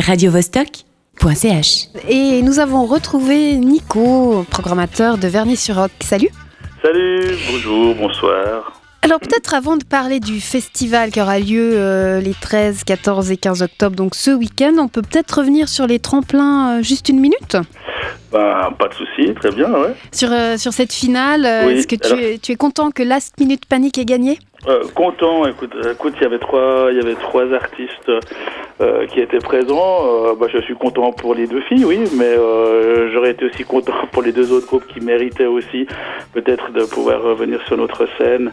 [0.00, 1.88] radiovostok.ch.
[2.08, 5.90] Et nous avons retrouvé Nico, programmateur de Vernis-sur-Roc.
[6.00, 6.30] Salut
[6.82, 8.80] Salut, bonjour, bonsoir.
[9.02, 13.36] Alors peut-être avant de parler du festival qui aura lieu euh, les 13, 14 et
[13.36, 17.20] 15 octobre, donc ce week-end, on peut peut-être revenir sur les tremplins euh, juste une
[17.20, 17.58] minute?
[18.34, 19.94] Ben, pas de souci, très bien, ouais.
[20.10, 21.46] sur, euh, sur cette finale.
[21.46, 24.38] euh, Oui, Est-ce que tu, es, tu es content que Last Minute Panic ait gagné
[24.66, 28.10] Euh, content, écoute, euh, écoute, il y avait trois, il y avait trois artistes
[29.12, 30.34] qui étaient présents.
[30.34, 32.34] Bah, je suis content pour les deux filles, oui, mais
[33.12, 35.86] j'aurais été aussi content pour les deux autres groupes qui méritaient aussi
[36.32, 38.50] peut-être de pouvoir revenir sur notre scène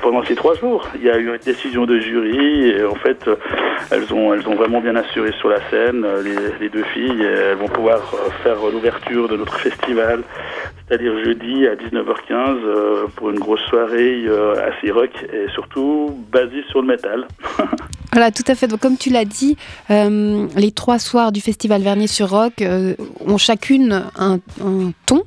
[0.00, 0.86] pendant ces trois jours.
[0.94, 3.18] Il y a eu une décision de jury et en fait,
[3.90, 6.06] elles ont, elles ont vraiment bien assuré sur la scène.
[6.22, 8.00] Les, les deux filles, et elles vont pouvoir
[8.44, 10.22] faire l'ouverture de notre festival,
[10.86, 16.62] c'est-à-dire jeudi à 19h15 euh, pour une grosse soirée euh, assez rock et surtout basée
[16.70, 17.26] sur le métal.
[18.12, 18.66] Voilà, tout à fait.
[18.66, 19.58] Donc, comme tu l'as dit,
[19.90, 22.94] euh, les trois soirs du festival Vernier-sur-Roc euh,
[23.26, 25.22] ont chacune un, un ton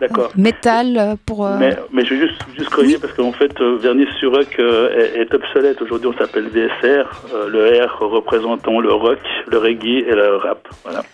[0.00, 0.30] D'accord.
[0.36, 1.46] métal pour.
[1.46, 3.00] euh, Mais, mais je vais juste, juste corriger Oui.
[3.00, 5.80] parce qu'en fait, euh, Vernis sur Rock euh, est, est obsolète.
[5.80, 7.06] Aujourd'hui, on s'appelle VSR,
[7.48, 10.68] le R représentant le rock, le reggae et le rap.
[10.84, 11.04] Voilà.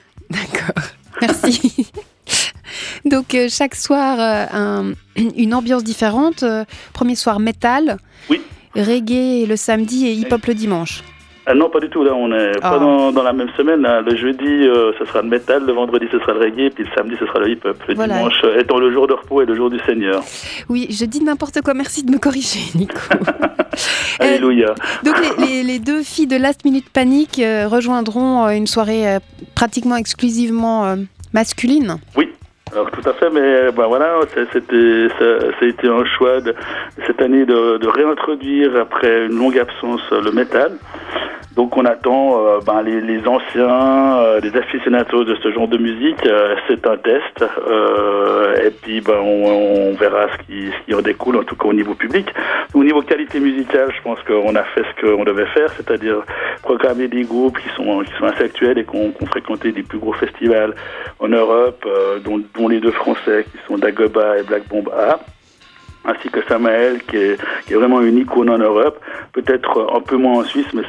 [3.05, 4.92] Donc euh, chaque soir, euh, un-
[5.36, 6.42] une ambiance différente.
[6.42, 7.97] Euh, premier soir métal,
[8.31, 8.41] Oui.
[8.77, 11.03] reggae le samedi et hip-hop le dimanche.
[11.45, 12.05] Ah non, pas du tout.
[12.05, 12.70] Là, on n'est Ah.
[12.70, 13.80] pas dans, dans la même semaine.
[13.83, 14.00] là.
[14.00, 15.64] Le jeudi, ce sera le métal.
[15.67, 16.70] Le vendredi, ce sera le reggae.
[16.73, 17.77] Puis le samedi, ce sera le hip-hop.
[17.89, 18.19] Le Voilà.
[18.19, 20.23] dimanche étant le jour de repos et le jour du Seigneur.
[20.69, 22.95] Oui, je dis n'importe quoi, merci de me corriger, Nico.
[24.20, 24.75] Alléluia.
[25.03, 29.19] Donc les, les- les deux filles de Last Minute Panic rejoindront une soirée
[29.56, 30.95] pratiquement exclusivement
[31.33, 31.97] masculine.
[32.73, 35.25] Alors tout à fait, mais ben voilà, c'était, ça,
[35.61, 36.55] a été un choix de,
[37.06, 40.73] cette année de, de réintroduire après une longue absence le métal.
[41.56, 45.77] Donc on attend euh, ben, les, les anciens, euh, les aficionados de ce genre de
[45.77, 46.25] musique.
[46.27, 50.95] euh, c'est un test, euh, et puis ben, on, on verra ce qui, ce qui
[50.95, 52.27] en découle, en tout cas au niveau public.
[52.74, 56.23] Au niveau qualité musicale, je pense qu'on a fait ce qu'on devait faire, c'est-à-dire
[56.62, 59.12] programmer des groupes qui sont, qui sont assez actuels et qui ont,
[59.62, 60.74] des plus gros festivals
[61.20, 65.20] en Europe, euh, dont, dont les deux Français qui sont Dagoba et Black Bomb A,
[66.05, 68.98] ainsi que Samael qui est, qui est vraiment une icône en Europe,
[69.33, 70.83] peut-être un peu moins en Suisse, mais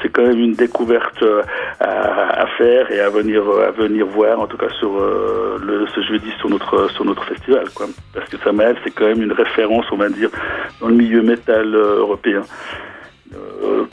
[0.00, 1.42] c'est quand même une découverte euh,
[1.80, 6.00] à, faire et à venir à venir voir, en tout cas sur euh, le, ce
[6.02, 7.86] jeudi sur notre sur notre festival, quoi.
[8.12, 10.30] Parce que Samael c'est quand même une référence, on va dire,
[10.80, 12.42] dans le milieu métal euh, européen.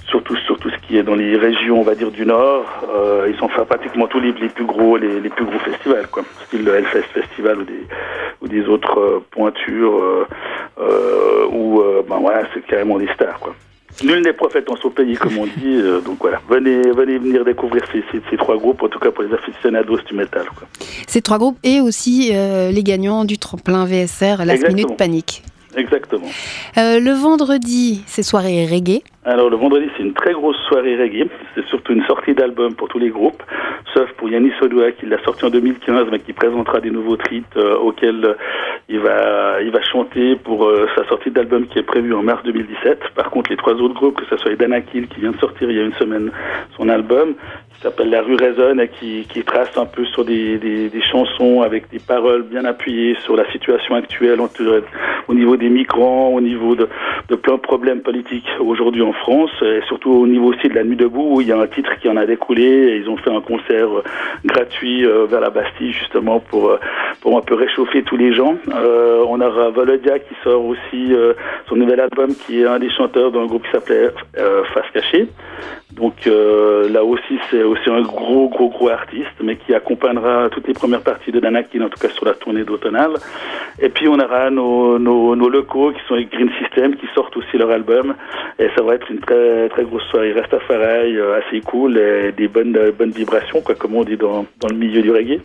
[0.08, 2.66] Surtout sur tout ce qui est dans les régions, on va dire, du Nord.
[3.28, 6.22] Ils ont fait pratiquement tous les, les plus gros, les, plus gros festivals, quoi.
[6.46, 7.88] Style le Hellfest Festival ou des,
[8.41, 10.28] ou des autres pointures
[10.78, 13.56] euh, où, ben voilà, c'est carrément des stars, quoi.
[14.03, 15.52] Nul n'est prophète en son pays, comme on dit.
[15.66, 19.12] euh, donc voilà, venez, venez venir découvrir ces, ces, ces trois groupes, en tout cas
[19.12, 20.68] pour les aficionados du métal, quoi.
[21.07, 24.75] Ces trois groupes et aussi euh, les gagnants du tremplin VSR Last Exactement.
[24.75, 25.44] Minute Panic.
[25.76, 26.28] Exactement.
[26.78, 29.02] Euh, le vendredi, c'est soirée reggae.
[29.24, 31.30] Alors le vendredi, c'est une très grosse soirée reggae.
[31.54, 33.44] C'est surtout une sortie d'album pour tous les groupes,
[33.94, 37.58] sauf pour Yannis Odoa qui l'a sorti en 2015, mais qui présentera des nouveaux titres
[37.58, 38.34] euh, auxquels euh,
[38.90, 42.44] il va il va chanter pour euh, sa sortie d'album qui est prévue en mars
[42.44, 43.00] 2017.
[43.16, 45.78] Par contre, les trois autres groupes, que ce soit Danakil qui vient de sortir il
[45.78, 46.32] y a une semaine
[46.76, 47.36] son album,
[47.81, 51.62] s'appelle La rue résonne et qui, qui trace un peu sur des, des, des chansons
[51.62, 54.40] avec des paroles bien appuyées sur la situation actuelle
[55.28, 56.88] au niveau des migrants, au niveau de,
[57.30, 60.84] de plein de problèmes politiques aujourd'hui en France, et surtout au niveau aussi de la
[60.84, 63.18] Nuit debout, où il y a un titre qui en a découlé, et ils ont
[63.18, 64.03] fait un concert euh,
[64.46, 66.80] gratuit euh, vers la Bastille justement pour, euh,
[67.22, 68.56] pour un peu réchauffer tous les gens.
[68.74, 71.14] Euh, on aura Volodia qui sort aussi
[71.68, 75.28] son nouvel album, qui est un des chanteurs d'un groupe qui s'appelait euh, Face Cachée.
[75.94, 80.68] Donc euh, là aussi, c'est aussi un gros, gros, gros artiste, mais qui accompagnera toutes
[80.68, 83.14] les premières parties de Danakil, en tout cas sur la tournée d'automnale.
[83.80, 87.36] Et puis on aura nos, nos, nos locaux qui sont les Green System, qui sortent
[87.38, 88.16] aussi leur album.
[88.59, 92.48] Et ça va être une très, très grosse soirée Rastafari, euh, assez cool, et des
[92.48, 95.41] bonnes, bonnes vibrations, quoi, comme on dit dans, dans le milieu du reggae.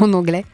[0.00, 0.44] en anglais.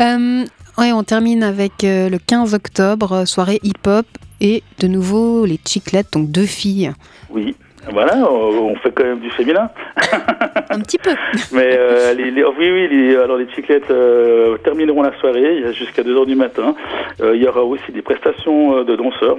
[0.00, 0.44] Euh,
[0.78, 4.06] ouais, on termine avec euh, le 15 octobre, soirée hip-hop
[4.40, 6.92] et de nouveau les chiclettes, donc deux filles.
[7.30, 7.56] Oui.
[7.92, 9.70] Voilà, on on fait quand même du féminin.
[10.70, 11.10] Un petit peu.
[11.52, 15.62] Mais euh, les, les- oui, oui, les, alors les chiclettes euh, termineront la soirée il
[15.62, 16.74] y a jusqu'à 2h du matin.
[17.20, 19.38] Euh, il y aura aussi des prestations de danseurs.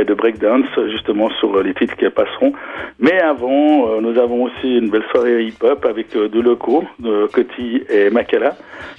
[0.00, 2.52] et de breakdance justement sur les titres qui passeront.
[3.00, 6.84] Mais avant, nous avons aussi une belle soirée hip-hop avec deux locaux,
[7.32, 8.54] Coty et Makala,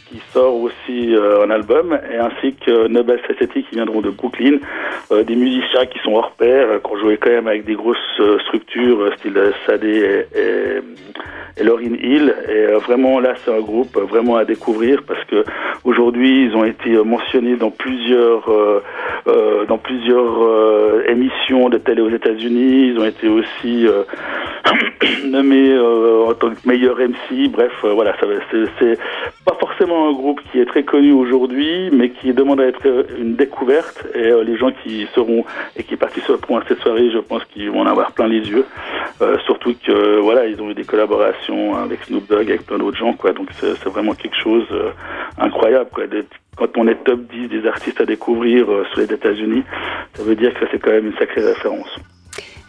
[0.09, 4.57] qui sort aussi un album, et ainsi que Nobel Society qui viendront de Brooklyn,
[5.11, 7.97] des musiciens qui sont hors pair, qui ont joué quand même avec des grosses
[8.45, 10.81] structures, style Sadé et,
[11.59, 12.33] et Lauryn Hill.
[12.49, 15.43] Et vraiment là, c'est un groupe vraiment à découvrir parce que
[15.83, 18.83] aujourd'hui, ils ont été mentionnés dans plusieurs euh,
[19.27, 22.89] euh, dans plusieurs euh, émissions de télé aux États-Unis.
[22.89, 23.87] Ils ont été aussi
[25.03, 27.49] euh, nommés en tant que meilleur MC.
[27.49, 28.15] Bref, voilà,
[28.79, 28.99] c'est
[29.45, 32.85] pas forcément un groupe qui est très connu aujourd'hui, mais qui demande à être
[33.17, 34.05] une découverte.
[34.15, 37.81] Et les gens qui seront et qui participeront à cette soirée, je pense qu'ils vont
[37.81, 38.65] en avoir plein les yeux.
[39.45, 43.13] surtout que voilà, ils ont eu des collaborations avec Snoop Dogg, avec plein d'autres gens,
[43.13, 43.31] quoi.
[43.33, 44.67] Donc c'est vraiment quelque chose
[45.37, 46.05] incroyable, quoi
[46.57, 49.63] quand on est top 10 des artistes à découvrir euh, sur les États-Unis,
[50.15, 51.95] ça veut dire que c'est quand même une sacrée référence.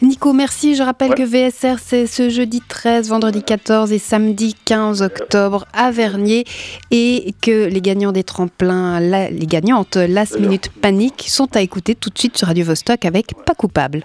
[0.01, 0.77] Nico, merci.
[0.77, 5.91] Je rappelle que VSR, c'est ce jeudi 13, vendredi 14 et samedi 15 octobre à
[5.91, 6.45] Vernier
[6.93, 12.11] et que les gagnants des tremplins, les gagnantes Last Minute Panic sont à écouter tout
[12.11, 14.05] de suite sur Radio Vostok avec Pas Coupable.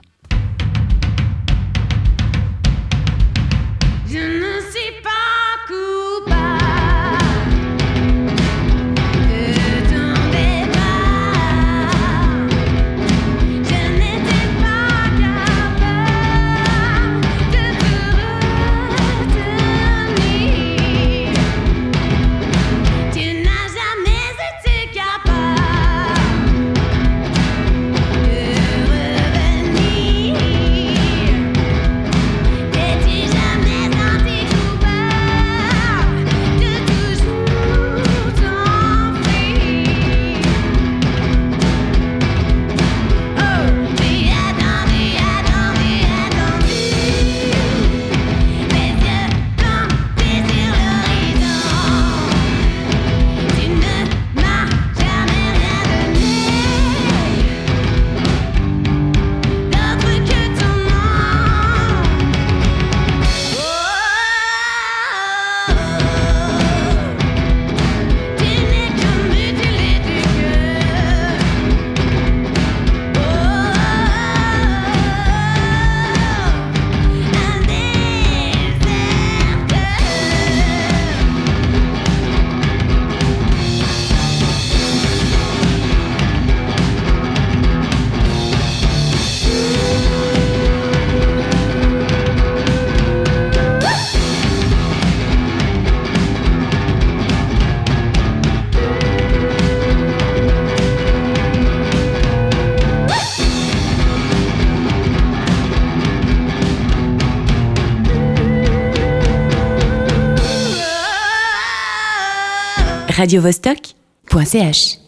[113.17, 115.02] radiovostok.ch